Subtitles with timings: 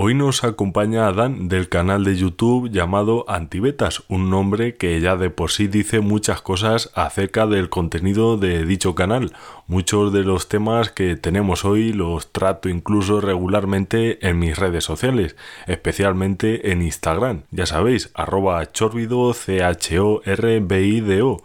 [0.00, 5.28] Hoy nos acompaña Adán del canal de YouTube llamado Antibetas, un nombre que ya de
[5.28, 9.32] por sí dice muchas cosas acerca del contenido de dicho canal.
[9.66, 15.34] Muchos de los temas que tenemos hoy los trato incluso regularmente en mis redes sociales,
[15.66, 17.42] especialmente en Instagram.
[17.50, 21.42] Ya sabéis, arroba chorbido, c r i d o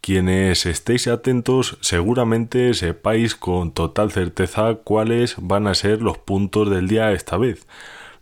[0.00, 6.86] quienes estéis atentos seguramente sepáis con total certeza cuáles van a ser los puntos del
[6.86, 7.66] día esta vez.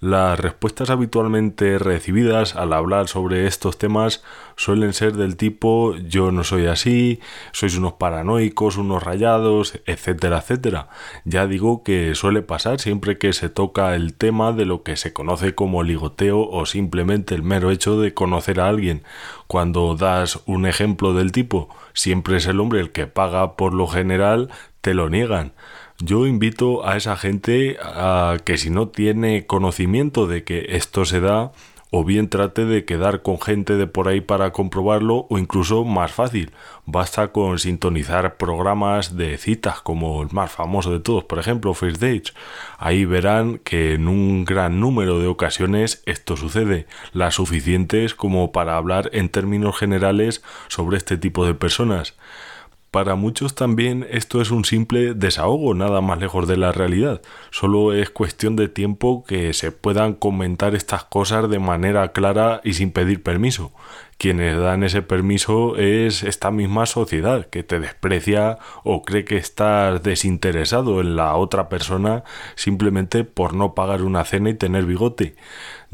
[0.05, 4.23] Las respuestas habitualmente recibidas al hablar sobre estos temas
[4.55, 7.21] suelen ser del tipo yo no soy así,
[7.53, 10.91] sois unos paranoicos, unos rayados, etcétera, etcétera.
[11.25, 15.15] Ya digo que suele pasar siempre que se toca el tema de lo que se
[15.15, 19.05] conoce como ligoteo o simplemente el mero hecho de conocer a alguien.
[19.47, 23.87] Cuando das un ejemplo del tipo siempre es el hombre el que paga por lo
[23.87, 24.51] general,
[24.83, 25.55] te lo niegan.
[26.01, 31.21] Yo invito a esa gente a que si no tiene conocimiento de que esto se
[31.21, 31.53] da,
[31.97, 36.11] o bien trate de quedar con gente de por ahí para comprobarlo, o incluso más
[36.11, 36.51] fácil,
[36.85, 42.01] basta con sintonizar programas de citas como el más famoso de todos, por ejemplo, First
[42.01, 42.35] Dates.
[42.79, 48.77] Ahí verán que en un gran número de ocasiones esto sucede, las suficientes como para
[48.77, 52.17] hablar en términos generales sobre este tipo de personas.
[52.95, 57.23] Para muchos también esto es un simple desahogo, nada más lejos de la realidad.
[57.51, 62.75] Solo es cuestión de tiempo que se puedan comentar estas cosas de manera clara y
[62.75, 63.73] sin pedir permiso.
[64.17, 70.01] Quienes dan ese permiso es esta misma sociedad que te desprecia o cree que estás
[70.05, 72.23] desinteresado en la otra persona
[72.55, 75.35] simplemente por no pagar una cena y tener bigote.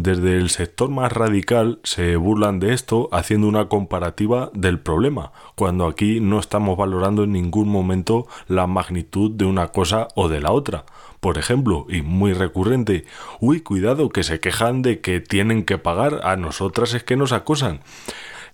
[0.03, 5.87] Desde el sector más radical se burlan de esto haciendo una comparativa del problema, cuando
[5.87, 10.53] aquí no estamos valorando en ningún momento la magnitud de una cosa o de la
[10.53, 10.87] otra.
[11.21, 13.05] Por ejemplo, y muy recurrente,
[13.41, 17.33] uy, cuidado, que se quejan de que tienen que pagar, a nosotras es que nos
[17.33, 17.81] acosan.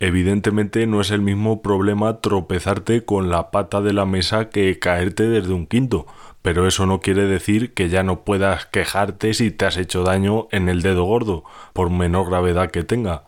[0.01, 5.29] Evidentemente no es el mismo problema tropezarte con la pata de la mesa que caerte
[5.29, 6.07] desde un quinto,
[6.47, 10.47] pero eso no quiere decir que ya no puedas quejarte si te has hecho daño
[10.53, 11.43] en el dedo gordo,
[11.73, 13.25] por menor gravedad que tenga.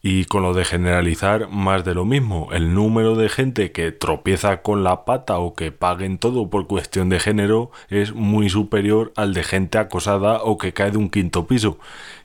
[0.00, 2.48] Y con lo de generalizar, más de lo mismo.
[2.52, 7.10] El número de gente que tropieza con la pata o que paguen todo por cuestión
[7.10, 11.46] de género es muy superior al de gente acosada o que cae de un quinto
[11.46, 11.78] piso.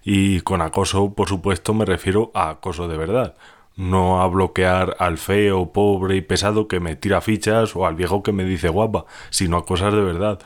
[0.06, 3.36] Y con acoso, por supuesto, me refiero a acoso de verdad.
[3.80, 8.22] No a bloquear al feo, pobre y pesado que me tira fichas o al viejo
[8.22, 10.40] que me dice guapa, sino a cosas de verdad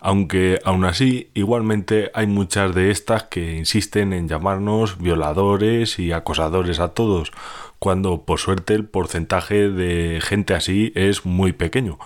[0.00, 6.78] aunque aún así igualmente hay muchas de estas que insisten en llamarnos violadores y acosadores
[6.78, 7.32] a todos,
[7.80, 11.98] cuando por suerte el porcentaje de gente así es muy pequeño.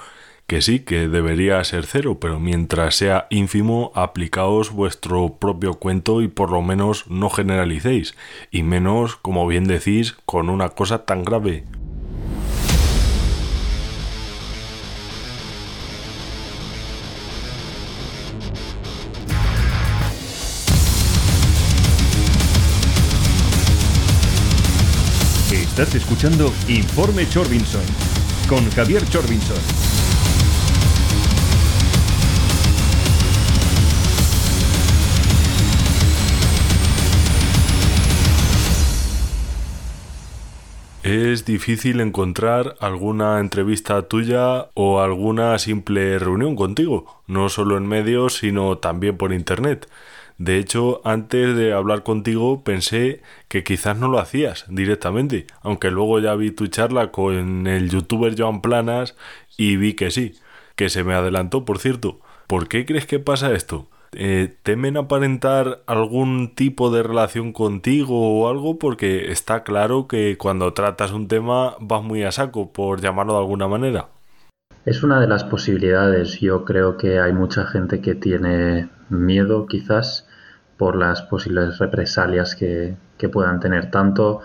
[0.51, 6.27] Que sí, que debería ser cero, pero mientras sea ínfimo, aplicaos vuestro propio cuento y
[6.27, 8.17] por lo menos no generalicéis,
[8.51, 11.67] y menos, como bien decís, con una cosa tan grave.
[25.53, 27.85] Estás escuchando Informe Chorbinson
[28.49, 30.20] con Javier Chorbinson.
[41.03, 48.35] Es difícil encontrar alguna entrevista tuya o alguna simple reunión contigo, no solo en medios,
[48.35, 49.89] sino también por internet.
[50.37, 56.19] De hecho, antes de hablar contigo pensé que quizás no lo hacías directamente, aunque luego
[56.19, 59.17] ya vi tu charla con el youtuber Joan Planas
[59.57, 60.35] y vi que sí,
[60.77, 62.21] que se me adelantó, por cierto.
[62.47, 63.89] ¿Por qué crees que pasa esto?
[64.13, 68.79] Eh, ¿Temen aparentar algún tipo de relación contigo o algo?
[68.79, 73.39] Porque está claro que cuando tratas un tema vas muy a saco, por llamarlo de
[73.39, 74.09] alguna manera.
[74.85, 76.41] Es una de las posibilidades.
[76.41, 80.27] Yo creo que hay mucha gente que tiene miedo quizás
[80.77, 82.97] por las posibles represalias que,
[83.31, 84.41] puedan tener tanto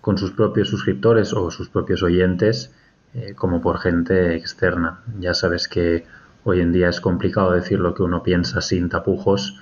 [0.00, 2.72] con sus propios suscriptores o sus propios oyentes
[3.12, 5.00] eh, como por gente externa.
[5.18, 6.06] Ya sabes que
[6.44, 9.58] hoy en día es complicado decir lo que uno piensa sin tapujos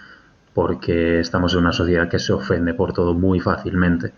[0.55, 4.13] porque estamos en una sociedad que se ofende por todo muy fácilmente.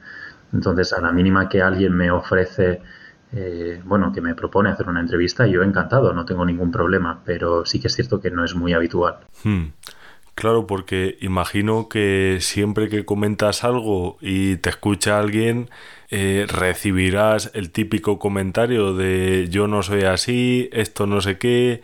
[0.52, 2.80] Entonces, a la mínima que alguien me ofrece,
[3.32, 7.66] eh, bueno, que me propone hacer una entrevista, yo encantado, no tengo ningún problema, pero
[7.66, 9.18] sí que es cierto que no es muy habitual.
[9.44, 9.66] Hmm.
[10.34, 15.68] Claro, porque imagino que siempre que comentas algo y te escucha alguien,
[16.10, 21.82] eh, recibirás el típico comentario de yo no soy así, esto no sé qué.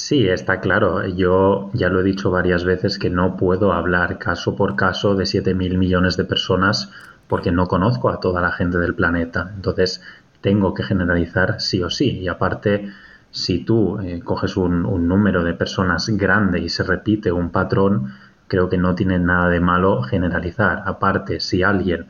[0.00, 1.06] Sí, está claro.
[1.06, 5.24] Yo ya lo he dicho varias veces que no puedo hablar caso por caso de
[5.24, 6.90] 7.000 millones de personas
[7.28, 9.52] porque no conozco a toda la gente del planeta.
[9.54, 10.02] Entonces,
[10.40, 12.18] tengo que generalizar sí o sí.
[12.18, 12.90] Y aparte,
[13.30, 18.14] si tú eh, coges un, un, número de personas grande y se repite un patrón,
[18.48, 20.82] creo que no tiene nada de malo generalizar.
[20.86, 22.06] Aparte, si alguien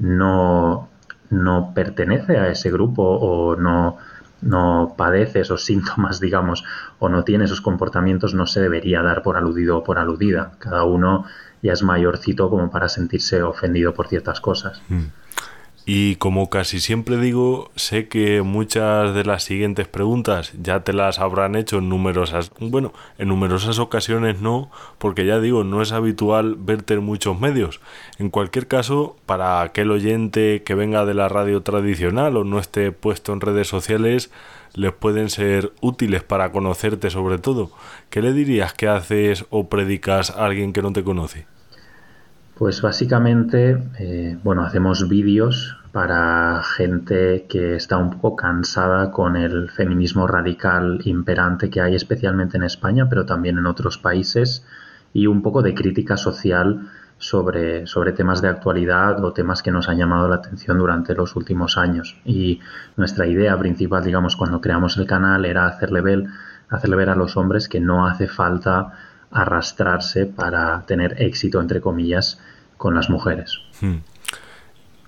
[0.00, 0.88] no,
[1.30, 3.98] no pertenece a ese grupo o no,
[4.42, 6.64] no padece esos síntomas, digamos,
[7.00, 10.52] o no tiene esos comportamientos, no se debería dar por aludido o por aludida.
[10.58, 11.24] Cada uno
[11.62, 14.80] ya es mayorcito como para sentirse ofendido por ciertas cosas.
[14.88, 15.06] Mm.
[15.92, 21.18] Y como casi siempre digo, sé que muchas de las siguientes preguntas ya te las
[21.18, 26.54] habrán hecho en numerosas, bueno, en numerosas ocasiones no, porque ya digo, no es habitual
[26.56, 27.80] verte en muchos medios.
[28.20, 32.92] En cualquier caso, para aquel oyente que venga de la radio tradicional o no esté
[32.92, 34.30] puesto en redes sociales,
[34.74, 37.72] les pueden ser útiles para conocerte sobre todo.
[38.10, 41.46] ¿Qué le dirías que haces o predicas a alguien que no te conoce?
[42.54, 49.70] Pues básicamente, eh, bueno, hacemos vídeos para gente que está un poco cansada con el
[49.70, 54.64] feminismo radical imperante que hay especialmente en España, pero también en otros países,
[55.12, 56.88] y un poco de crítica social
[57.18, 61.34] sobre, sobre temas de actualidad o temas que nos han llamado la atención durante los
[61.34, 62.16] últimos años.
[62.24, 62.60] Y
[62.96, 66.24] nuestra idea principal, digamos, cuando creamos el canal era hacerle ver,
[66.68, 68.92] hacerle ver a los hombres que no hace falta
[69.32, 72.40] arrastrarse para tener éxito, entre comillas,
[72.76, 73.58] con las mujeres.
[73.80, 73.98] Hmm.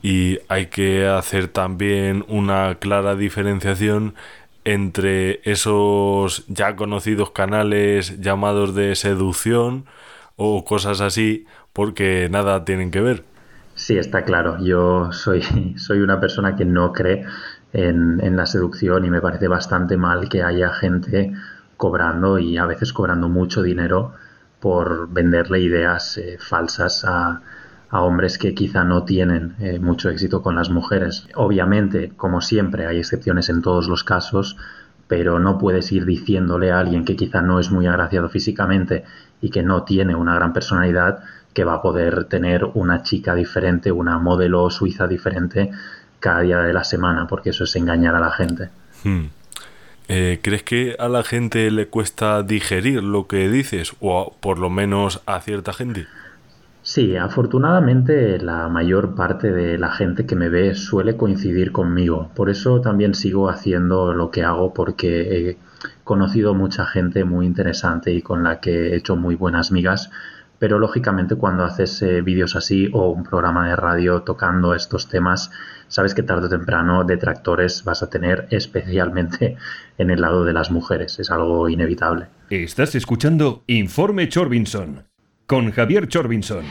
[0.02, 4.14] Y hay que hacer también una clara diferenciación
[4.64, 9.86] entre esos ya conocidos canales llamados de seducción
[10.36, 13.24] o cosas así, porque nada tienen que ver.
[13.74, 14.58] Sí, está claro.
[14.62, 15.42] Yo soy,
[15.76, 17.24] soy una persona que no cree
[17.72, 21.32] en, en, la seducción y me parece bastante mal que haya gente
[21.76, 24.12] cobrando y a veces cobrando mucho dinero
[24.60, 27.40] por venderle ideas eh, falsas a,
[27.92, 31.28] a, hombres que quizá no tienen eh, mucho éxito con las mujeres.
[31.36, 34.56] Obviamente, como siempre, hay excepciones en todos los casos,
[35.08, 39.04] pero no puedes ir diciéndole a alguien que quizá no es muy agraciado físicamente
[39.40, 41.20] y que no tiene una gran personalidad
[41.52, 45.70] que va a poder tener una chica diferente, una modelo suiza diferente
[46.18, 48.70] cada día de la semana, porque eso es engañar a la gente.
[49.04, 49.26] Hmm.
[50.08, 54.70] Eh, ¿Crees que a la gente le cuesta digerir lo que dices o por lo
[54.70, 56.06] menos a cierta gente?
[56.94, 62.30] Sí, afortunadamente la mayor parte de la gente que me ve suele coincidir conmigo.
[62.34, 65.56] Por eso también sigo haciendo lo que hago porque he
[66.04, 70.10] conocido mucha gente muy interesante y con la que he hecho muy buenas migas
[70.58, 75.50] pero lógicamente cuando haces eh, vídeos así o un programa de radio tocando estos temas,
[75.88, 79.56] sabes que tarde o temprano detractores vas a tener, especialmente
[79.98, 81.18] en el lado de las mujeres.
[81.18, 82.26] Es algo inevitable.
[82.50, 85.11] Estás escuchando Informe Chorbinson
[85.52, 86.64] con Javier Chorbinson.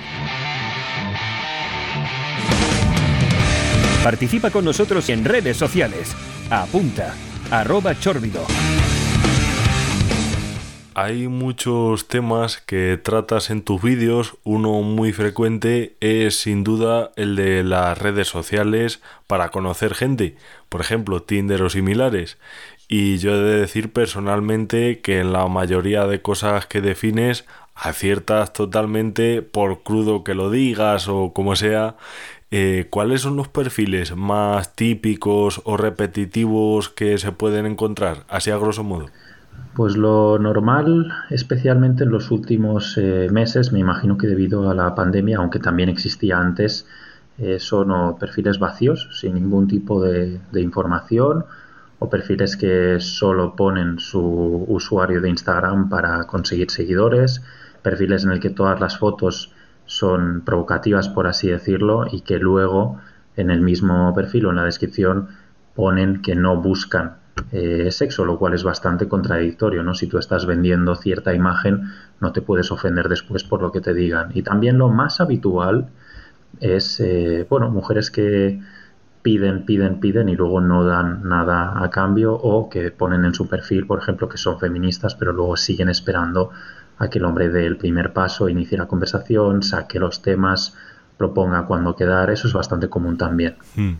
[4.04, 6.16] Participa con nosotros en redes sociales.
[6.50, 7.14] Apunta,
[7.52, 8.44] arroba chorbido
[10.94, 14.36] hay muchos temas que tratas en tus vídeos.
[14.44, 20.36] Uno muy frecuente es sin duda el de las redes sociales para conocer gente,
[20.68, 22.38] por ejemplo, Tinder o similares.
[22.90, 27.46] Y yo he de decir personalmente que en la mayoría de cosas que defines
[27.76, 31.96] aciertas totalmente por crudo que lo digas o como sea.
[32.52, 38.26] Eh, ¿Cuáles son los perfiles más típicos o repetitivos que se pueden encontrar?
[38.28, 39.08] Así a grosso modo.
[39.74, 44.94] Pues lo normal, especialmente en los últimos eh, meses, me imagino que debido a la
[44.96, 46.86] pandemia, aunque también existía antes,
[47.38, 51.46] eh, son perfiles vacíos, sin ningún tipo de, información,
[52.00, 57.42] o perfiles que solo ponen su usuario de Instagram para conseguir seguidores,
[57.82, 59.54] perfiles en el que todas las fotos
[59.86, 63.00] son provocativas, por así decirlo, y que luego
[63.36, 65.30] en el mismo perfil o en la descripción
[65.76, 67.18] ponen que no buscan
[67.52, 69.94] eh, sexo, lo cual es bastante contradictorio, ¿no?
[69.94, 71.84] Si tú estás vendiendo cierta imagen,
[72.20, 74.32] no te puedes ofender después por lo que te digan.
[74.34, 75.88] Y también lo más habitual
[76.60, 78.62] es, eh, bueno, mujeres que
[79.22, 83.48] piden, piden, piden y luego no dan nada a cambio o que ponen en su
[83.48, 86.52] perfil, por ejemplo, que son feministas, pero luego siguen esperando
[87.02, 90.78] a que el hombre dé el primer paso, inicie la conversación, saque los temas,
[91.18, 92.30] proponga cuándo quedar.
[92.30, 93.56] Eso es bastante común también.
[93.76, 93.94] Hmm.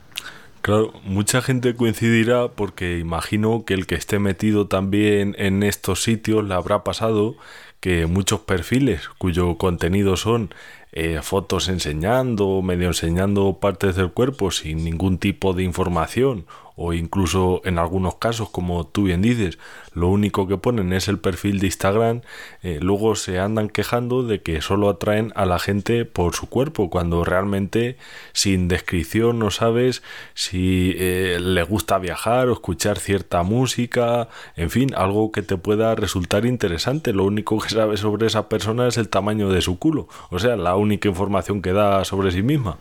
[0.62, 6.48] Claro, mucha gente coincidirá porque imagino que el que esté metido también en estos sitios
[6.48, 7.36] le habrá pasado
[7.80, 10.54] que muchos perfiles cuyo contenido son
[10.92, 16.46] eh, fotos enseñando, medio enseñando partes del cuerpo sin ningún tipo de información
[16.82, 19.60] o incluso en algunos casos, como tú bien dices,
[19.94, 22.22] lo único que ponen es el perfil de Instagram,
[22.64, 26.90] eh, luego se andan quejando de que solo atraen a la gente por su cuerpo,
[26.90, 27.98] cuando realmente
[28.34, 30.02] sin descripción no sabes
[30.34, 35.94] si eh, le gusta viajar o escuchar cierta música, en fin, algo que te pueda
[35.96, 37.14] resultar interesante.
[37.14, 40.56] Lo único que sabes sobre esa persona es el tamaño de su culo, o sea,
[40.56, 42.78] la única información que da sobre sí misma.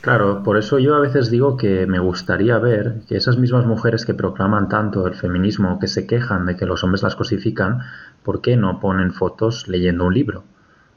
[0.00, 4.06] Claro, por eso yo a veces digo que me gustaría ver que esas mismas mujeres
[4.06, 7.80] que proclaman tanto el feminismo, que se quejan de que los hombres las cosifican,
[8.22, 10.44] ¿por qué no ponen fotos leyendo un libro?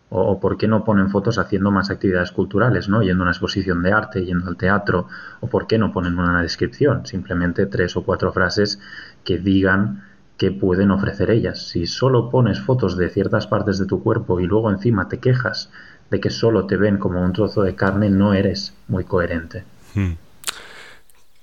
[0.10, 3.02] O, por qué no ponen fotos haciendo más actividades culturales, ¿no?
[3.02, 5.08] Yendo a una exposición de arte, yendo al teatro,
[5.42, 8.80] o por qué no ponen una descripción, simplemente tres o cuatro frases
[9.26, 10.04] que digan
[10.38, 11.68] qué pueden ofrecer ellas.
[11.68, 15.72] Si solo pones fotos de ciertas partes de tu cuerpo y luego encima te quejas
[16.14, 19.64] de que solo te ven como un trozo de carne, no eres muy coherente.
[19.96, 20.12] Hmm.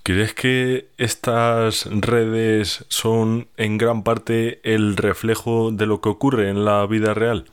[0.05, 6.65] ¿Crees que estas redes son en gran parte el reflejo de lo que ocurre en
[6.65, 7.47] la vida real?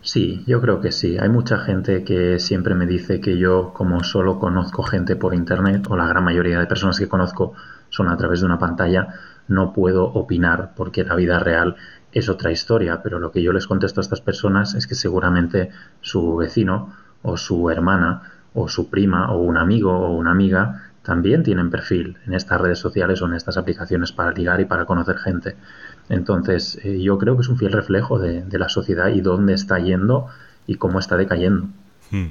[0.00, 1.18] Sí, yo creo que sí.
[1.20, 5.88] Hay mucha gente que siempre me dice que yo, como solo conozco gente por Internet,
[5.90, 7.52] o la gran mayoría de personas que conozco
[7.90, 9.08] son a través de una pantalla,
[9.46, 11.76] no puedo opinar porque la vida real
[12.12, 15.70] es otra historia, pero lo que yo les contesto a estas personas es que seguramente
[16.00, 18.22] su vecino o su hermana
[18.54, 22.80] o su prima o un amigo o una amiga también tienen perfil en estas redes
[22.80, 25.56] sociales o en estas aplicaciones para ligar y para conocer gente.
[26.08, 29.78] Entonces, eh, yo creo que es un fiel reflejo de, la sociedad y dónde está
[29.78, 30.26] yendo
[30.66, 31.68] y cómo está decayendo.
[32.10, 32.30] Hmm.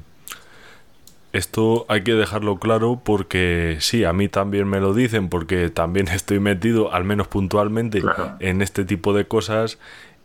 [1.36, 6.08] Esto hay que dejarlo claro porque sí, a mí también me lo dicen porque también
[6.14, 8.02] estoy metido, al menos puntualmente,
[8.40, 9.78] en este tipo de cosas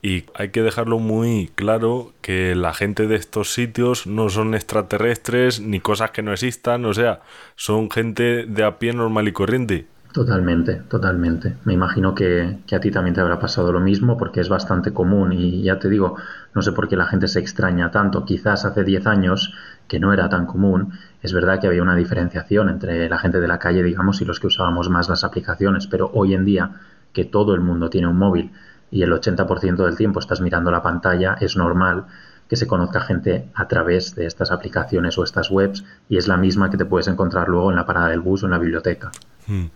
[0.03, 5.61] y hay que dejarlo muy claro que la gente de estos sitios no son extraterrestres
[5.61, 7.23] ni cosas que no existan, o sea,
[7.57, 9.87] son gente de a pie normal y corriente.
[10.13, 11.57] Totalmente, totalmente.
[11.65, 14.93] Me imagino que, que, a ti también te habrá pasado lo mismo porque es bastante
[14.93, 16.17] común y ya te digo,
[16.55, 18.25] no sé por qué la gente se extraña tanto.
[18.25, 19.55] Quizás hace 10 años
[19.89, 20.93] que no era tan común,
[21.23, 24.41] es verdad que había una diferenciación entre la gente de la calle, digamos, y los
[24.41, 26.71] que usábamos más las aplicaciones, pero hoy en día
[27.13, 28.53] que todo el mundo tiene un móvil
[28.91, 32.07] y el 80% del tiempo estás mirando la pantalla, es normal
[32.49, 36.37] que se conozca gente a través de estas aplicaciones o estas webs y es la
[36.37, 39.13] misma que te puedes encontrar luego en la parada del bus o en la biblioteca.
[39.47, 39.67] Hmm.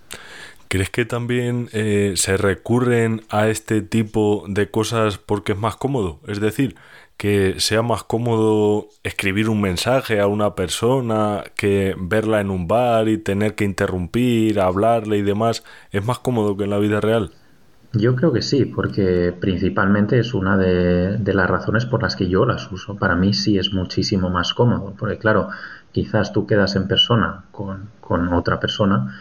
[0.74, 6.18] ¿Crees que también eh, se recurren a este tipo de cosas porque es más cómodo?
[6.26, 6.74] Es decir,
[7.16, 13.06] que sea más cómodo escribir un mensaje a una persona que verla en un bar
[13.06, 15.62] y tener que interrumpir, hablarle y demás,
[15.92, 17.30] ¿es más cómodo que en la vida real?
[17.92, 22.46] Yo creo que sí, porque principalmente es una de, las razones por las que yo
[22.46, 22.96] las uso.
[22.96, 25.50] Para mí sí es muchísimo más cómodo, porque claro,
[25.92, 29.14] quizás tú quedas en persona con, con otra persona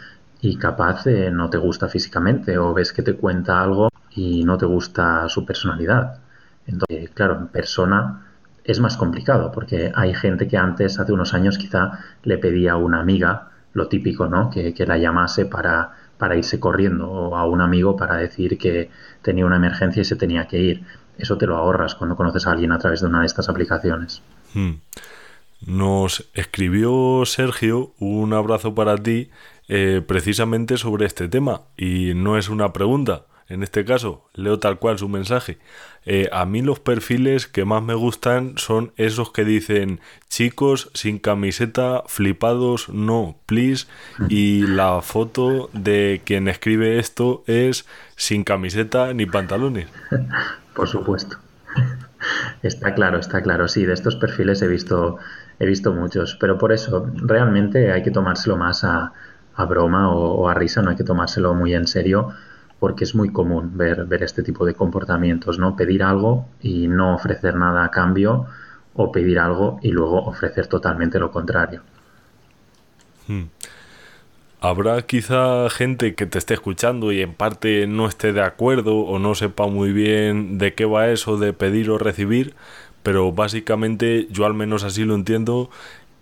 [0.44, 4.68] y capaz no te gusta físicamente o ves que te cuenta algo y no te
[4.68, 6.20] gusta su personalidad
[6.68, 8.28] entonces, claro, en persona
[8.64, 12.78] es más complicado porque hay gente que antes, hace unos años, quizá le pedía a
[12.78, 14.50] una amiga, lo típico, ¿no?
[14.50, 18.90] Que, la llamase para, para irse corriendo o a un amigo para decir que
[19.22, 20.84] tenía una emergencia y se tenía que ir.
[21.18, 24.22] Eso te lo ahorras cuando conoces a alguien a través de una de estas aplicaciones.
[24.54, 24.76] Hmm.
[25.66, 29.30] Nos escribió Sergio un abrazo para ti
[29.68, 33.26] eh, precisamente sobre este tema y no es una pregunta.
[33.48, 35.60] En este caso, leo tal cual su mensaje.
[36.06, 41.20] Eh, a mí los perfiles que más me gustan son esos que dicen chicos sin
[41.20, 43.86] camiseta, flipados, no, please.
[44.30, 49.88] Y la foto de quien escribe esto es sin camiseta ni pantalones.
[50.74, 51.38] Por supuesto.
[52.64, 53.68] Está claro, está claro.
[53.68, 55.18] Sí, de estos perfiles he visto,
[55.60, 56.38] he visto muchos.
[56.40, 59.14] Pero por eso, realmente hay que tomárselo más a,
[59.58, 62.34] broma o a risa, no hay que tomárselo muy en serio
[62.84, 65.78] porque es muy común ver, ver este tipo de comportamientos, ¿no?
[65.78, 68.46] Pedir algo y no ofrecer nada a cambio
[68.94, 71.82] o pedir algo y luego ofrecer totalmente lo contrario.
[73.26, 73.44] Hmm.
[74.60, 79.18] Habrá quizá gente que te esté escuchando y en parte no esté de acuerdo o
[79.18, 82.54] no sepa muy bien de qué va eso de pedir o recibir,
[83.02, 85.70] pero básicamente yo al menos así lo entiendo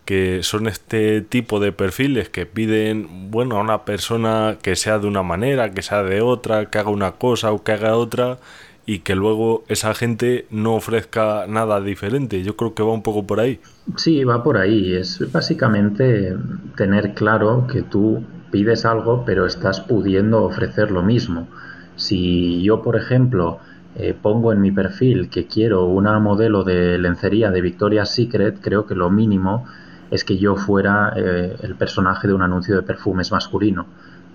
[0.05, 5.07] que son este tipo de perfiles que piden, bueno, a una persona que sea de
[5.07, 8.39] una manera, que sea de otra, que haga una cosa o que haga otra
[8.85, 12.43] y que luego esa gente no ofrezca nada diferente.
[12.43, 13.59] Yo creo que va un poco por ahí.
[13.95, 14.95] Sí, va por ahí.
[14.95, 16.35] Es básicamente
[16.75, 21.47] tener claro que tú pides algo pero estás pudiendo ofrecer lo mismo.
[21.95, 23.59] Si yo, por ejemplo,
[23.95, 28.85] eh, pongo en mi perfil que quiero una modelo de lencería de Victoria's Secret, creo
[28.85, 29.65] que lo mínimo
[30.11, 33.87] es que yo fuera eh, el personaje de un anuncio de perfumes masculino.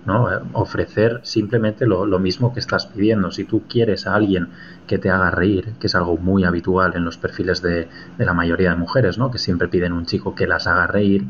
[0.05, 0.27] ¿no?
[0.53, 3.29] Ofrecer simplemente lo, mismo que estás pidiendo.
[3.29, 4.47] Si tú quieres a alguien
[4.87, 8.33] que te haga reír, que es algo muy habitual en los perfiles de, de la
[8.33, 9.31] mayoría de mujeres, ¿no?
[9.31, 11.27] Que siempre piden un chico que las haga reír,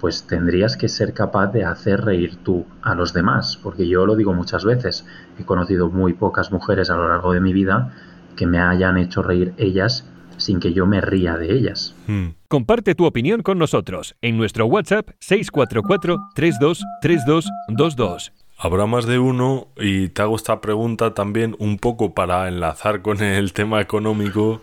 [0.00, 4.16] pues tendrías que ser capaz de hacer reír tú a los demás, porque yo lo
[4.16, 5.06] digo muchas veces,
[5.38, 7.90] he conocido muy pocas mujeres a lo largo de mi vida
[8.36, 11.94] que me hayan hecho reír ellas sin que yo me ría de ellas.
[12.06, 12.28] Hmm.
[12.54, 18.32] Comparte tu opinión con nosotros en nuestro WhatsApp 644 323222.
[18.56, 23.20] Habrá más de uno y te hago esta pregunta también un poco para enlazar con
[23.24, 24.60] el tema económico.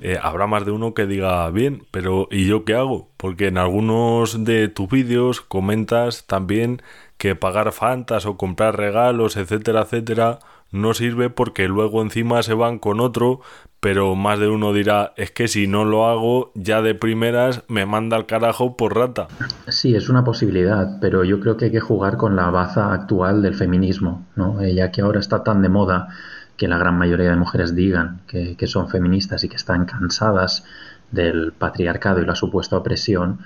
[0.00, 3.10] Eh, habrá más de uno que diga, bien, pero ¿y yo qué hago?
[3.18, 6.80] Porque en algunos de tus vídeos comentas también
[7.18, 10.38] que pagar fantas o comprar regalos, etcétera, etcétera,
[10.70, 13.40] no sirve porque luego encima se van con otro,
[13.84, 17.84] pero más de uno dirá, es que si no lo hago, ya de primeras me
[17.84, 19.28] manda al carajo por rata.
[19.68, 23.42] Sí, es una posibilidad, pero yo creo que hay que jugar con la baza actual
[23.42, 24.62] del feminismo, ¿no?
[24.62, 26.08] Eh, ya que ahora está tan de moda
[26.56, 30.64] que la gran mayoría de mujeres digan que, que son feministas y que están cansadas
[31.10, 33.40] del patriarcado y la supuesta opresión,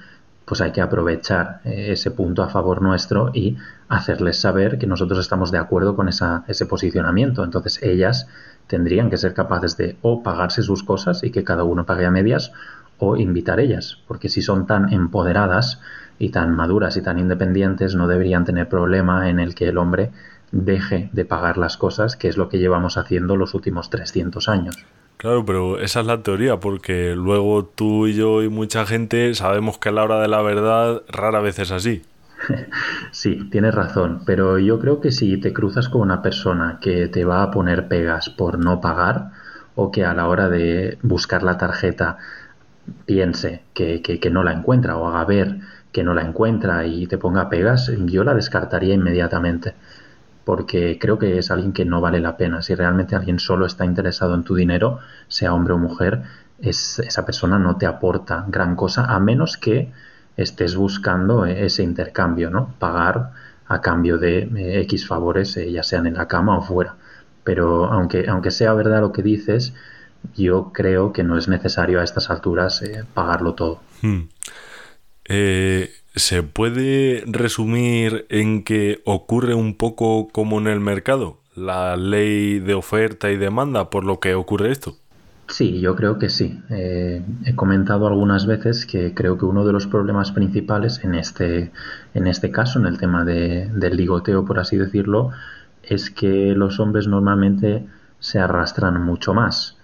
[0.45, 3.57] pues hay que aprovechar eh, ese punto a favor nuestro y
[3.89, 7.43] hacerles saber que nosotros estamos de acuerdo con esa, ese posicionamiento.
[7.43, 8.29] Entonces ellas
[8.69, 12.11] tendrían que ser capaces de o pagarse sus cosas y que cada uno pague a
[12.13, 12.53] medias
[12.99, 15.81] o invitar ellas, porque si son tan empoderadas
[16.19, 20.11] y tan maduras y tan independientes no deberían tener problema en el que el hombre
[20.53, 24.77] deje de pagar las cosas, que es lo que llevamos haciendo los últimos 300 años.
[25.17, 29.79] Claro, pero esa es la teoría, porque luego tú y yo y mucha gente sabemos
[29.79, 32.03] que a la hora de la verdad rara vez es así.
[33.13, 37.25] Sí, tienes razón, pero yo creo que si te cruzas con una persona que te
[37.25, 39.31] va a poner pegas por no pagar
[39.75, 42.19] o que a la hora de buscar la tarjeta
[43.07, 45.59] piense que, no la encuentra o haga ver
[45.93, 49.75] que no la encuentra y te ponga pegas, yo la descartaría inmediatamente
[50.45, 52.63] porque creo que es alguien que no vale la pena.
[52.63, 56.23] Si realmente alguien solo está interesado en tu dinero, sea hombre o mujer,
[56.59, 59.93] es, esa persona no te aporta gran cosa, a menos que
[60.39, 62.73] estés buscando ese intercambio, ¿no?
[62.79, 63.33] Pagar
[63.67, 66.97] a cambio de eh, X favores, eh, ya sean en la cama o fuera.
[67.45, 69.75] Pero aunque, aunque sea verdad lo que dices,
[70.37, 73.81] yo creo que no es necesario a estas alturas eh, pagarlo todo.
[74.01, 74.29] Hmm.
[76.15, 81.43] ¿Se puede resumir en que ocurre un poco como en el mercado?
[81.55, 84.97] La ley de oferta y demanda, por lo que ocurre esto.
[85.49, 86.63] Sí, yo creo que sí.
[86.69, 91.73] Eh, he comentado algunas veces que creo que uno de los problemas principales en este,
[92.13, 95.31] en este caso, en el tema de, del ligoteo, por así decirlo,
[95.83, 97.87] es que los hombres normalmente
[98.19, 99.79] se arrastran mucho más.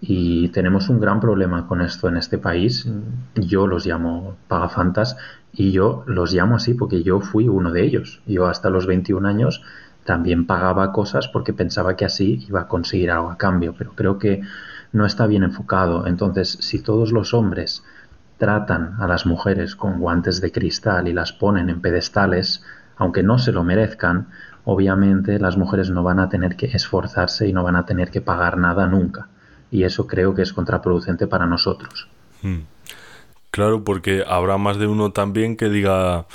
[0.00, 2.86] Y tenemos un gran problema con esto en este país.
[3.34, 5.16] Yo los llamo pagafantas
[5.52, 8.20] y yo los llamo así porque yo fui uno de ellos.
[8.26, 9.62] Yo hasta los 21 años
[10.04, 14.18] también pagaba cosas porque pensaba que así iba a conseguir algo a cambio, pero creo
[14.18, 14.42] que
[14.92, 16.06] no está bien enfocado.
[16.06, 17.82] Entonces, si todos los hombres
[18.38, 22.62] tratan a las mujeres con guantes de cristal y las ponen en pedestales,
[22.96, 24.28] aunque no se lo merezcan,
[24.64, 28.20] obviamente las mujeres no van a tener que esforzarse y no van a tener que
[28.20, 29.28] pagar nada nunca.
[29.70, 32.08] Y eso creo que es contraproducente para nosotros.
[32.42, 32.60] Hmm.
[33.50, 36.26] Claro, porque habrá más de uno también que diga,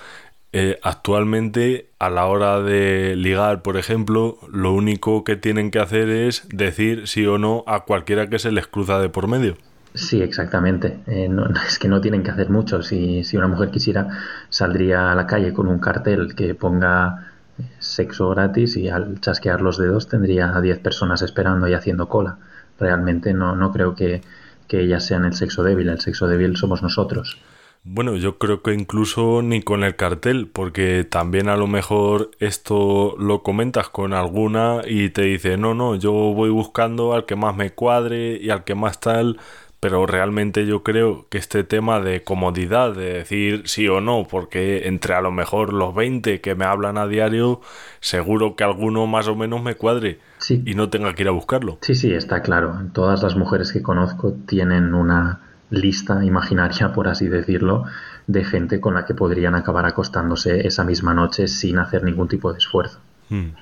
[0.54, 6.10] eh, actualmente a la hora de ligar, por ejemplo, lo único que tienen que hacer
[6.10, 9.56] es decir sí o no a cualquiera que se les cruza de por medio.
[9.94, 11.00] Sí, exactamente.
[11.08, 11.30] Eh,
[11.68, 12.82] es que no tienen que hacer mucho.
[12.82, 14.08] Si, si una mujer quisiera,
[14.50, 17.32] saldría a la calle con un cartel que ponga
[17.80, 22.38] sexo gratis y al chasquear los dedos tendría a 10 personas esperando y haciendo cola.
[22.80, 24.22] Realmente no, no creo que,
[24.68, 27.38] que ellas sean el sexo débil, el sexo débil somos nosotros.
[27.84, 33.16] Bueno, yo creo que incluso ni con el cartel, porque también a lo mejor esto
[33.18, 37.56] lo comentas con alguna y te dice, no, no, yo voy buscando al que más
[37.56, 39.40] me cuadre y al que más tal,
[39.80, 44.88] pero realmente yo creo que este tema de comodidad, de decir sí o no, porque
[44.88, 47.62] entre a lo mejor los 20 que me hablan a diario,
[48.00, 51.80] seguro que alguno más o menos me cuadre y no tenga que ir a buscarlo.
[51.82, 52.80] Sí, sí, está claro.
[52.94, 57.86] Todas las mujeres que conozco tienen una lista imaginaria, por así decirlo,
[58.28, 62.52] de gente con la que podrían acabar acostándose esa misma noche sin hacer ningún tipo
[62.52, 63.00] de esfuerzo.
[63.30, 63.54] Hmm.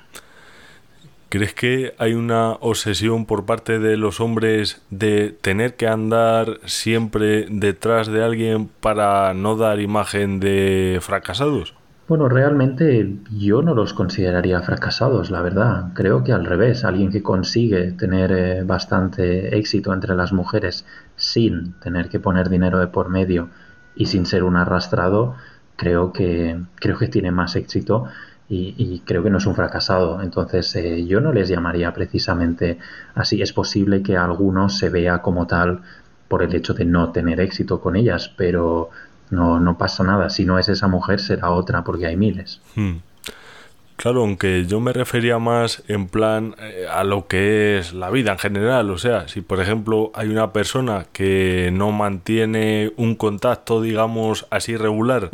[1.30, 7.46] ¿Crees que hay una obsesión por parte de los hombres de tener que andar siempre
[7.48, 11.74] detrás de alguien para no dar imagen de fracasados?
[12.10, 15.92] Bueno, realmente yo no los consideraría fracasados, la verdad.
[15.94, 20.84] Creo que al revés, alguien que consigue tener eh, bastante éxito entre las mujeres
[21.20, 23.48] sin tener que poner dinero de por medio
[23.94, 25.36] y sin ser un arrastrado,
[25.76, 28.06] creo que, creo que tiene más éxito
[28.48, 30.20] y, creo que no es un fracasado.
[30.22, 32.78] Entonces eh, yo no les llamaría precisamente
[33.14, 33.40] así.
[33.40, 35.82] Es posible que alguno se vea como tal
[36.26, 38.90] por el hecho de no tener éxito con ellas, pero
[39.30, 40.30] no, no pasa nada.
[40.30, 42.60] Si no es esa mujer, será otra, porque hay miles.
[42.74, 42.96] Hmm.
[44.00, 48.32] Claro, aunque yo me refería más en plan eh, a lo que es la vida
[48.32, 48.88] en general.
[48.88, 54.78] O sea, si por ejemplo hay una persona que no mantiene un contacto, digamos, así
[54.78, 55.28] regular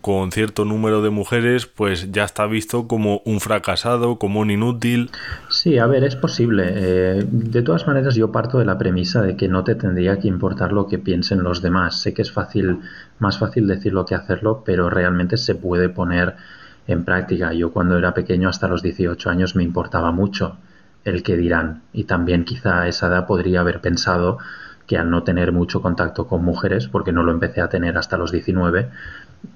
[0.00, 5.10] con cierto número de mujeres, pues ya está visto como un fracasado, como un inútil.
[5.48, 6.64] Sí, a ver, es posible.
[6.66, 10.26] Eh, de todas maneras, yo parto de la premisa de que no te tendría que
[10.26, 12.00] importar lo que piensen los demás.
[12.00, 12.80] Sé que es fácil,
[13.20, 16.34] más fácil decirlo que hacerlo, pero realmente se puede poner
[16.92, 17.52] en práctica.
[17.52, 20.56] Yo cuando era pequeño, hasta los 18 años, me importaba mucho
[21.04, 21.82] el que dirán.
[21.92, 24.38] Y también quizá a esa edad podría haber pensado
[24.86, 28.16] que al no tener mucho contacto con mujeres, porque no lo empecé a tener hasta
[28.16, 28.90] los 19,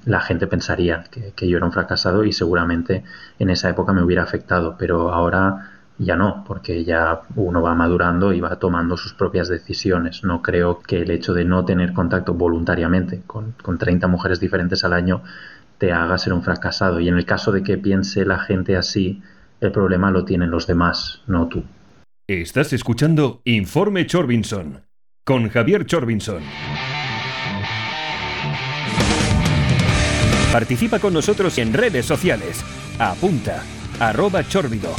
[0.05, 3.05] la gente pensaría que, yo era un fracasado y seguramente
[3.39, 8.33] en esa época me hubiera afectado, pero ahora ya no, porque ya uno va madurando
[8.33, 10.25] y va tomando sus propias decisiones.
[10.25, 14.85] No creo que el hecho de no tener contacto voluntariamente con, con 30 mujeres diferentes
[14.85, 15.23] al año
[15.79, 17.01] te haga ser un fracasado.
[17.01, 19.23] Y en el caso de que piense la gente así,
[19.61, 21.65] el problema lo tienen los demás, no tú.
[22.27, 24.83] Estás escuchando Informe Chorbinson
[25.25, 26.43] con Javier Chorbinson.
[30.53, 32.65] Participa con nosotros en redes sociales.
[32.99, 33.63] Apunta,
[33.99, 34.95] arroba chorbido.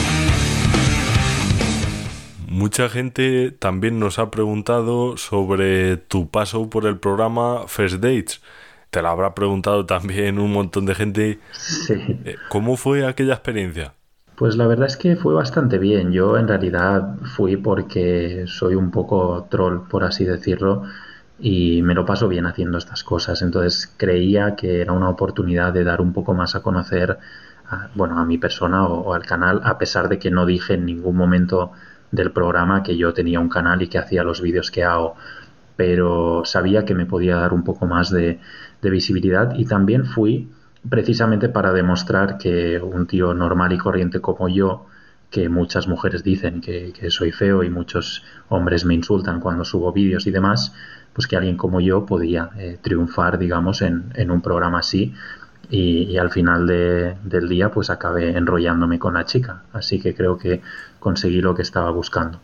[2.47, 8.41] Mucha gente también nos ha preguntado sobre tu paso por el programa First Dates.
[8.95, 11.39] Te lo habrá preguntado también un montón de gente.
[11.89, 13.93] Eh, ¿Cómo fue aquella experiencia?
[14.37, 16.13] Pues la verdad es que fue bastante bien.
[16.13, 20.83] Yo en realidad fui porque soy un poco troll, por así decirlo,
[21.37, 23.41] y me lo paso bien haciendo estas cosas.
[23.41, 27.17] Entonces creía que era una oportunidad de dar un poco más a conocer
[27.69, 30.85] a, bueno, a mi persona o, al canal, a pesar de que no dije en
[30.85, 31.73] ningún momento
[32.11, 35.15] del programa que yo tenía un canal y que hacía los vídeos que hago.
[35.75, 38.39] Pero sabía que me podía dar un poco más de,
[38.89, 40.49] visibilidad y también fui
[40.89, 44.85] precisamente para demostrar que un tío normal y corriente como yo,
[45.29, 50.27] que muchas mujeres dicen que, soy feo y muchos hombres me insultan cuando subo vídeos
[50.27, 50.73] y demás,
[51.13, 55.13] pues que alguien como yo podía eh, triunfar, digamos, en, un programa así.
[55.69, 59.63] Y, al final del día, pues acabé enrollándome con la chica.
[59.73, 60.61] Así que creo que
[60.99, 62.39] conseguí lo que estaba buscando.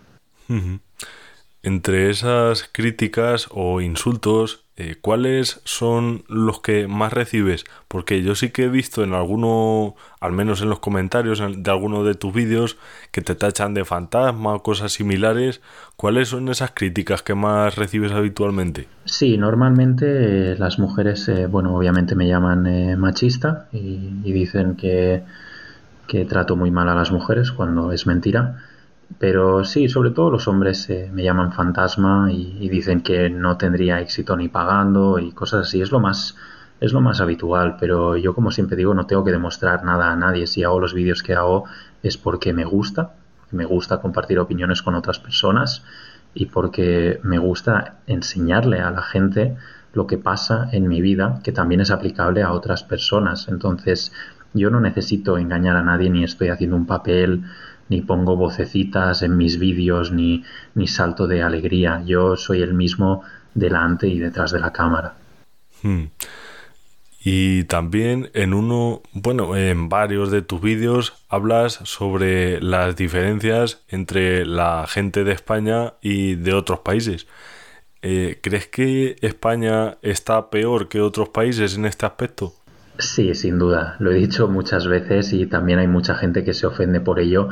[1.64, 7.66] Entre esas críticas o insultos, eh, ¿cuáles son los que más recibes?
[7.88, 12.04] Porque yo sí que he visto en alguno, al menos en los comentarios de alguno
[12.04, 12.78] de tus vídeos,
[13.12, 15.62] que te tachan de fantasma o cosas similares.
[15.98, 18.88] ¿Cuáles son esas críticas que más recibes habitualmente?
[19.06, 25.22] Sí, normalmente eh, las mujeres, eh, bueno, obviamente me llaman machista y, y dicen que,
[26.08, 28.58] que trato muy mal a las mujeres cuando es mentira
[29.20, 34.00] pero sí, sobre todo los hombres eh, me llaman fantasma y, dicen que no tendría
[34.00, 35.82] éxito ni pagando y cosas así.
[35.82, 36.36] Es lo más
[36.80, 40.16] es lo más habitual, pero yo como siempre digo no tengo que demostrar nada a
[40.16, 40.48] nadie.
[40.48, 41.66] Si hago los vídeos que hago
[42.02, 43.14] es porque me gusta,
[43.52, 45.84] me gusta compartir opiniones con otras personas
[46.34, 49.58] y porque me gusta enseñarle a la gente
[49.94, 53.48] lo que pasa en mi vida, que también es aplicable a otras personas.
[53.50, 54.14] Entonces,
[54.54, 57.44] yo no necesito engañar a nadie ni estoy haciendo un papel
[57.92, 62.02] ni pongo vocecitas en mis vídeos, ni, ni salto de alegría.
[62.06, 63.22] Yo soy el mismo
[63.54, 65.16] delante y detrás de la cámara.
[65.84, 66.06] Hmm.
[67.22, 74.46] Y también en uno, bueno, en varios de tus vídeos hablas sobre las diferencias entre
[74.46, 77.28] la gente de España y de otros países.
[78.02, 82.54] Eh, ¿Crees que España está peor que otros países en este aspecto?
[83.02, 83.96] Sí, sin duda.
[84.00, 87.50] Lo he dicho muchas veces y también hay mucha gente que se ofende por ello,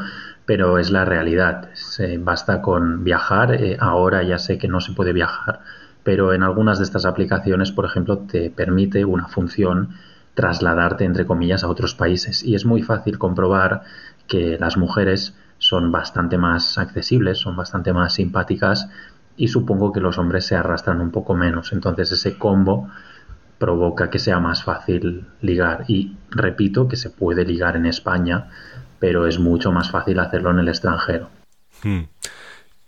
[0.49, 1.69] pero es la realidad.
[1.73, 3.53] Se, basta con viajar.
[3.53, 5.59] Eh, ahora ya sé que no se puede viajar,
[6.01, 9.89] pero en algunas de estas aplicaciones, por ejemplo, te permite una función
[10.33, 12.43] trasladarte, entre comillas, a otros países.
[12.43, 13.83] Y es muy fácil comprobar
[14.27, 18.89] que las mujeres son bastante más accesibles, son bastante más simpáticas
[19.37, 21.73] y supongo que los hombres se arrastran un poco menos.
[21.73, 22.89] Entonces ese combo
[23.59, 25.85] provoca que sea más fácil ligar.
[25.87, 28.47] Y repito que se puede ligar en España,
[28.99, 31.29] pero es mucho más fácil hacerlo en el extranjero.
[31.83, 32.03] Hmm.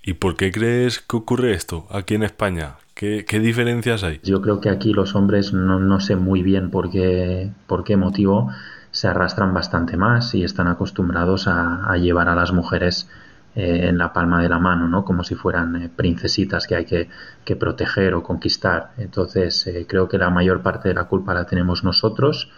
[0.04, 2.76] ¿Y por qué crees que ocurre esto aquí en España?
[2.96, 4.20] ¿Qué, diferencias hay?
[4.24, 8.52] Yo creo que aquí los hombres no, sé muy bien por qué, por qué motivo
[8.92, 13.08] se arrastran bastante más y están acostumbrados a llevar a las mujeres
[13.54, 15.04] eh, en la palma de la mano, ¿no?
[15.04, 17.10] Como si fueran eh, princesitas que hay que,
[17.58, 18.92] proteger o conquistar.
[18.98, 22.50] Entonces, eh, creo que la mayor parte de la culpa la tenemos nosotros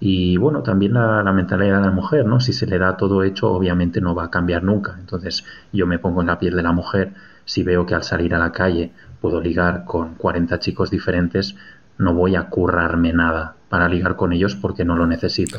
[0.00, 2.40] Y bueno, también la, mentalidad de la mujer, ¿no?
[2.40, 4.96] Si se le da todo hecho, obviamente no va a cambiar nunca.
[4.98, 7.12] Entonces yo me pongo en la piel de la mujer,
[7.44, 11.56] si veo que al salir a la calle puedo ligar con 40 chicos diferentes,
[11.98, 15.58] no voy a currarme nada para ligar con ellos porque no lo necesito.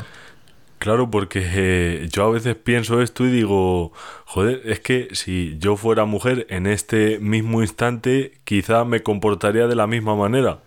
[0.78, 3.92] Claro, porque eh, yo a veces pienso esto y digo,
[4.24, 9.76] joder, es que si yo fuera mujer en este mismo instante, quizá me comportaría de
[9.76, 10.60] la misma manera.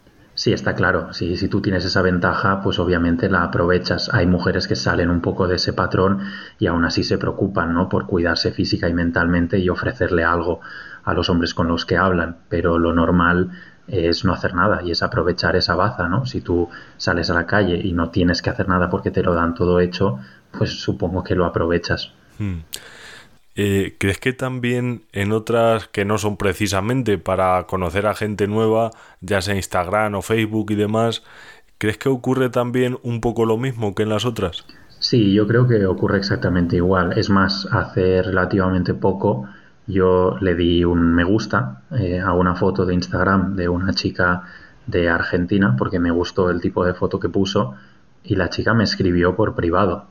[0.43, 1.13] Sí, está claro.
[1.13, 4.13] Si, si tú tienes esa ventaja, pues obviamente la aprovechas.
[4.13, 6.19] Hay mujeres que salen un poco de ese patrón
[6.59, 7.87] y aún así se preocupan, ¿no?
[7.87, 10.59] Por cuidarse física y mentalmente y ofrecerle algo
[11.05, 12.39] a los hombres con los que hablan.
[12.49, 13.51] Pero lo normal
[13.87, 16.25] es no hacer nada y es aprovechar esa baza, ¿no?
[16.25, 19.33] Si tú sales a la calle y no tienes que hacer nada porque te lo
[19.33, 20.19] dan todo hecho,
[20.51, 22.11] pues supongo que lo aprovechas.
[22.37, 22.63] Hmm.
[23.55, 28.91] Eh, ¿Crees que también en otras que no son precisamente para conocer a gente nueva,
[29.21, 31.23] ya sea Instagram o Facebook y demás,
[31.77, 34.65] ¿crees que ocurre también un poco lo mismo que en las otras?
[34.99, 37.17] Sí, yo creo que ocurre exactamente igual.
[37.17, 39.47] Es más, hace relativamente poco
[39.85, 44.43] yo le di un me gusta eh, a una foto de Instagram de una chica
[44.87, 47.75] de Argentina porque me gustó el tipo de foto que puso
[48.23, 50.05] y la chica me escribió por privado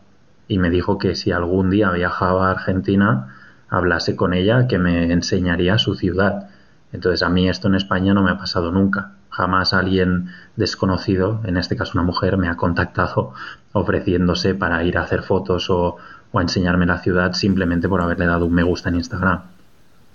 [0.49, 3.35] y me dijo que si algún día viajaba a Argentina
[3.69, 6.51] hablase con ella que me enseñaría su ciudad.
[6.93, 9.13] Entonces a mí esto en España no me ha pasado nunca.
[9.31, 13.33] Jamás alguien desconocido, en este caso una mujer, me ha contactado
[13.73, 15.97] ofreciéndose para ir a hacer fotos o,
[16.33, 19.41] o a enseñarme la ciudad simplemente por haberle dado un me gusta en Instagram.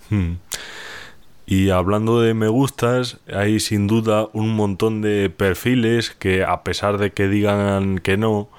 [0.08, 0.34] Hmm.
[1.46, 6.98] Y hablando de me gustas, hay sin duda un montón de perfiles que a pesar
[6.98, 8.50] de que digan que no,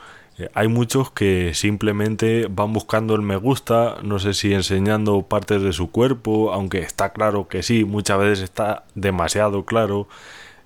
[0.53, 5.73] hay muchos que simplemente van buscando el me gusta, no sé si enseñando partes de
[5.73, 10.07] su cuerpo, aunque está claro que sí, muchas veces está demasiado claro.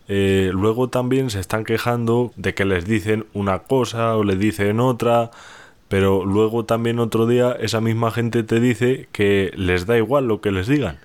[0.07, 4.79] Eh, luego también se están quejando de que les dicen una cosa o les dicen
[4.79, 5.31] otra,
[5.87, 10.41] pero luego también otro día esa misma gente te dice que les da igual lo
[10.41, 10.97] que les digan.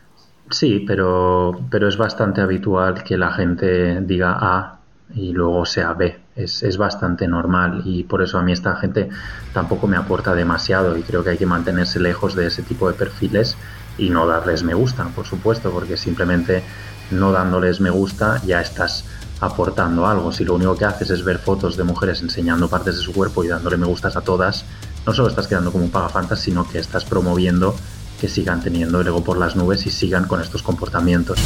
[0.50, 4.77] Sí, pero, pero es bastante habitual que la gente diga A
[5.14, 6.18] y luego sea B.
[6.36, 9.08] Es, es, bastante normal y por eso a mí esta gente
[9.52, 12.94] tampoco me aporta demasiado y creo que hay que mantenerse lejos de ese tipo de
[12.94, 13.56] perfiles
[13.96, 16.62] y no darles me gusta, por supuesto, porque simplemente
[17.10, 19.04] no dándoles me gusta ya estás
[19.40, 20.32] aportando algo.
[20.32, 23.44] Si lo único que haces es ver fotos de mujeres enseñando partes de su cuerpo
[23.44, 24.64] y dándole me gustas a todas,
[25.06, 27.74] no solo estás quedando como un pagafantas, sino que estás promoviendo
[28.20, 31.38] que sigan teniendo el ego por las nubes y sigan con estos comportamientos.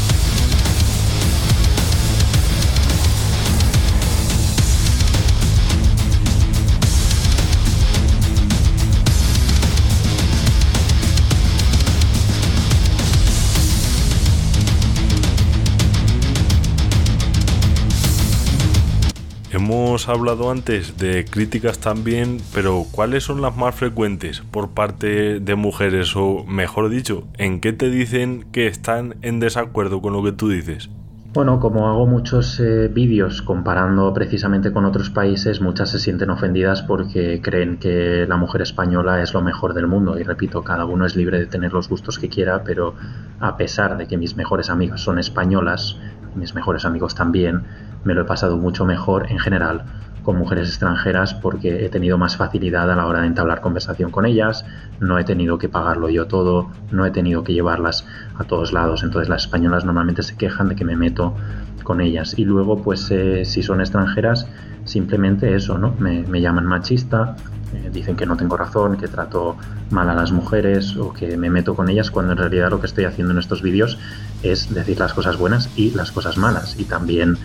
[19.93, 25.55] Hemos hablado antes de críticas también, pero ¿cuáles son las más frecuentes por parte de
[25.55, 26.17] mujeres?
[26.17, 30.49] O mejor dicho, ¿en qué te dicen que están en desacuerdo con lo que tú
[30.49, 30.89] dices?
[31.35, 36.81] Bueno, como hago muchos eh, vídeos comparando precisamente con otros países, muchas se sienten ofendidas
[36.81, 40.19] porque creen que la mujer española es lo mejor del mundo.
[40.19, 42.95] Y repito, cada uno es libre de tener los gustos que quiera, pero
[43.41, 45.99] a pesar de que mis mejores amigas son españolas,
[46.35, 47.63] mis mejores amigos también,
[48.05, 49.85] me lo he pasado mucho mejor en general
[50.23, 54.25] con mujeres extranjeras porque he tenido más facilidad a la hora de entablar conversación con
[54.25, 54.65] ellas,
[55.01, 58.07] no he tenido que pagarlo yo todo, no he tenido que llevarlas
[58.39, 61.35] a todos lados, entonces las españolas normalmente se quejan de que me meto
[61.83, 62.39] con ellas.
[62.39, 64.47] Y luego pues eh, si son extranjeras
[64.85, 65.95] simplemente eso, ¿no?
[65.99, 67.37] Me, llaman machista,
[67.75, 69.57] eh, dicen que no tengo razón, que trato
[69.91, 72.87] mal a las mujeres o que me meto con ellas cuando en realidad lo que
[72.87, 73.99] estoy haciendo en estos vídeos
[74.43, 76.79] es decir las cosas buenas y las cosas malas.
[76.79, 77.37] Y también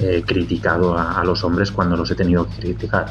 [0.00, 3.10] he criticado a, a los hombres cuando los he tenido que criticar.